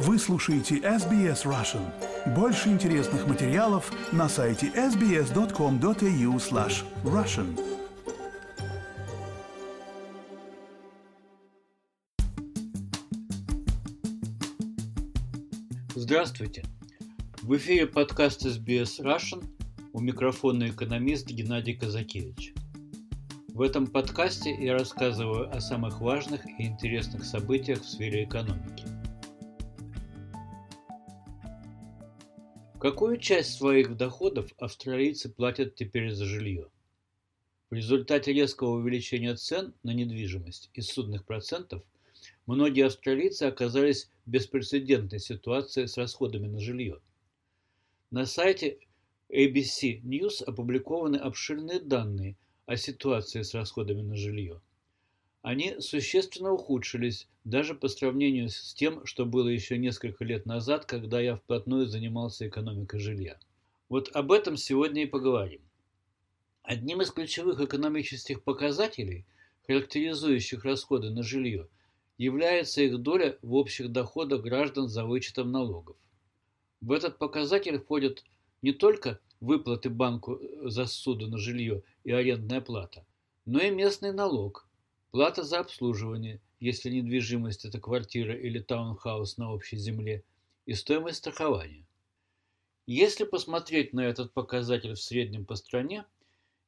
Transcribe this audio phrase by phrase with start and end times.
[0.00, 1.84] Вы слушаете SBS Russian.
[2.36, 7.58] Больше интересных материалов на сайте sbs.com.au slash russian.
[15.96, 16.62] Здравствуйте!
[17.42, 19.44] В эфире подкаст SBS Russian.
[19.92, 22.54] У микрофона экономист Геннадий Казакевич.
[23.48, 28.97] В этом подкасте я рассказываю о самых важных и интересных событиях в сфере экономики.
[32.80, 36.68] Какую часть своих доходов австралийцы платят теперь за жилье?
[37.70, 41.82] В результате резкого увеличения цен на недвижимость из судных процентов
[42.46, 47.00] многие австралийцы оказались в беспрецедентной ситуации с расходами на жилье.
[48.12, 48.78] На сайте
[49.28, 54.60] ABC News опубликованы обширные данные о ситуации с расходами на жилье.
[55.48, 61.22] Они существенно ухудшились даже по сравнению с тем, что было еще несколько лет назад, когда
[61.22, 63.40] я вплотную занимался экономикой жилья.
[63.88, 65.62] Вот об этом сегодня и поговорим.
[66.62, 69.24] Одним из ключевых экономических показателей,
[69.66, 71.66] характеризующих расходы на жилье,
[72.18, 75.96] является их доля в общих доходах граждан за вычетом налогов.
[76.82, 78.22] В этот показатель входят
[78.60, 83.06] не только выплаты банку за суду на жилье и арендная плата,
[83.46, 84.66] но и местный налог–
[85.18, 90.22] Плата за обслуживание, если недвижимость– это квартира или таунхаус на общей земле,
[90.64, 91.84] и стоимость страхования.
[92.86, 96.04] Если посмотреть на этот показатель в среднем по стране,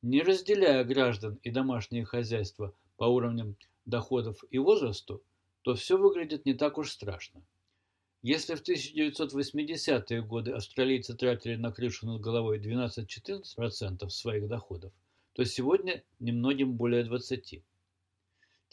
[0.00, 5.24] не разделяя граждан и домашние хозяйства по уровням доходов и возрасту,
[5.62, 7.42] то все выглядит не так уж страшно.
[8.22, 14.92] Если в 1980-е годы австралийцы тратили на крышу над головой 12-14% своих доходов,
[15.32, 17.60] то сегодня немногим более 20%.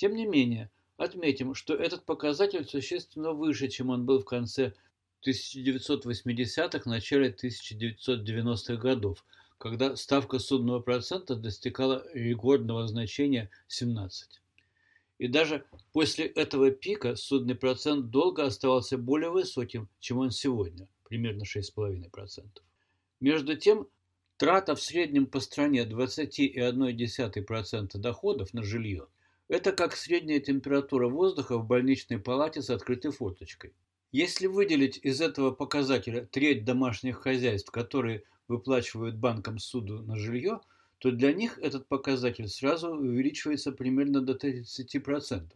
[0.04, 4.74] Тем не менее, отметим, что этот показатель существенно выше, чем он был в конце
[5.26, 9.24] 1980-х, начале 1990-х годов,
[9.58, 14.42] когда ставка судного процента достигала рекордного значения 17.
[15.20, 21.44] И даже после этого пика судный процент долго оставался более высоким, чем он сегодня, примерно
[21.44, 22.44] 6,5%.
[23.22, 23.88] Между тем,
[24.36, 29.08] трата в среднем по стране 20,1% доходов на жилье–
[29.54, 33.76] это как средняя температура воздуха в больничной палате с открытой форточкой.
[34.12, 40.60] Если выделить из этого показателя треть домашних хозяйств, которые выплачивают банкам суду на жилье,
[40.98, 45.52] то для них этот показатель сразу увеличивается примерно до 30%.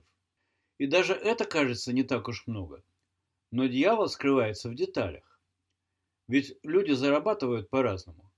[0.78, 2.84] И даже это кажется не так уж много.
[3.50, 5.40] Но дьявол скрывается в деталях.
[6.28, 8.31] Ведь люди зарабатывают по-разному.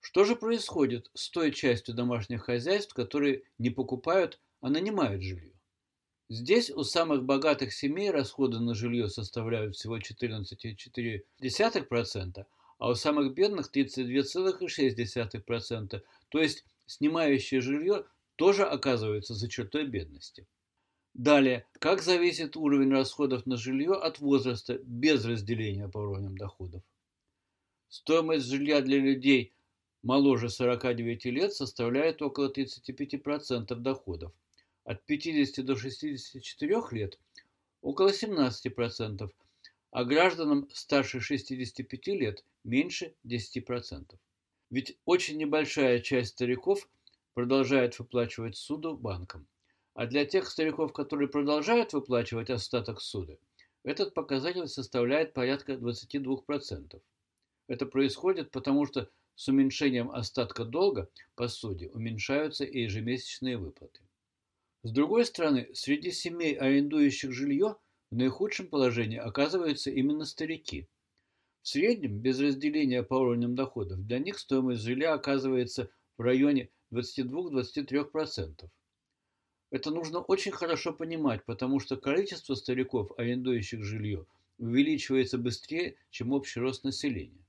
[0.00, 5.59] Что же происходит с той частью домашних хозяйств, которые не покупают, а нанимают жилье?
[6.30, 12.46] Здесь у самых богатых семей расходы на жилье составляют всего 14,4%,
[12.78, 18.04] а у самых бедных 32,6%, то есть снимающие жилье
[18.36, 20.46] тоже оказываются за чертой бедности.
[21.14, 26.84] Далее, как зависит уровень расходов на жилье от возраста без разделения по уровням доходов?
[27.88, 29.52] Стоимость жилья для людей
[30.04, 34.32] моложе 49 лет составляет около 35% доходов.
[34.90, 37.20] От 50 до 64 лет–
[37.80, 39.30] около 17%,
[39.92, 44.18] а гражданам старше 65 лет меньше 10%.
[44.70, 46.88] Ведь очень небольшая часть стариков
[47.34, 49.46] продолжает выплачивать суду банкам.
[49.94, 53.34] А для тех стариков, которые продолжают выплачивать остаток суда,
[53.84, 57.00] этот показатель составляет порядка 22%.
[57.68, 64.00] Это происходит потому, что с уменьшением остатка долга по суде уменьшаются и ежемесячные выплаты.
[64.82, 67.76] С другой стороны, среди семей, арендующих жилье,
[68.10, 70.88] в наихудшем положении оказываются именно старики.
[71.62, 78.70] В среднем, без разделения по уровням доходов, для них стоимость жилья оказывается в районе 22-23%.
[79.70, 84.26] Это нужно очень хорошо понимать, потому что количество стариков, арендующих жилье,
[84.58, 87.44] увеличивается быстрее, чем общий рост населения.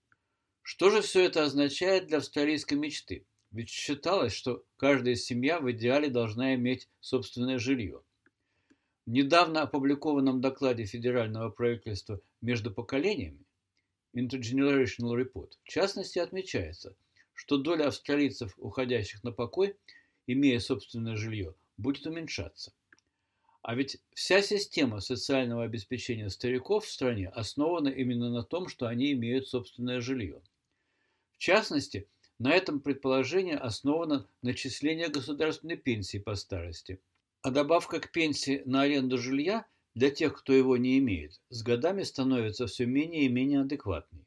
[0.62, 3.26] Что же все это означает для австралийской мечты?
[3.52, 8.02] Ведь считалось, что каждая семья в идеале должна иметь собственное жилье.
[9.06, 13.46] В недавно опубликованном докладе федерального правительства «Между поколениями»
[14.16, 16.96] Intergenerational Report в частности отмечается,
[17.34, 19.76] что доля австралийцев, уходящих на покой,
[20.28, 22.74] имея собственное жилье, будет уменьшаться.
[23.64, 29.12] А ведь вся система социального обеспечения стариков в стране основана именно на том, что они
[29.12, 30.42] имеют собственное жилье.
[31.34, 32.08] В частности,
[32.42, 37.00] на этом предположении основано начисление государственной пенсии по старости.
[37.44, 42.02] А добавка к пенсии на аренду жилья для тех, кто его не имеет, с годами
[42.02, 44.26] становится все менее и менее адекватной.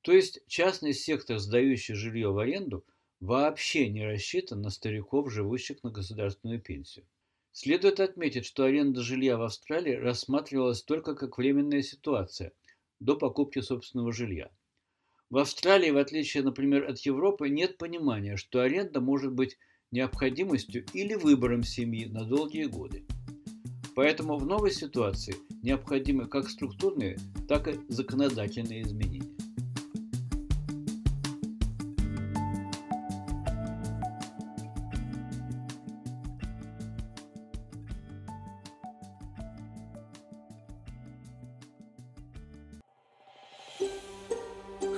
[0.00, 2.86] То есть частный сектор, сдающий жилье в аренду,
[3.20, 7.04] вообще не рассчитан на стариков, живущих на государственную пенсию.
[7.52, 12.52] Следует отметить, что аренда жилья в Австралии рассматривалась только как временная ситуация
[12.98, 14.50] до покупки собственного жилья.
[15.30, 19.58] В Австралии, в отличие, например, от Европы, нет понимания, что аренда может быть
[19.92, 23.06] необходимостью или выбором семьи на долгие годы.
[23.94, 27.16] Поэтому в новой ситуации необходимы как структурные,
[27.48, 29.39] так и законодательные изменения.